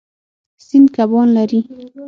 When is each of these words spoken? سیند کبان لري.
سیند 0.65 0.87
کبان 0.95 1.27
لري. 1.35 1.61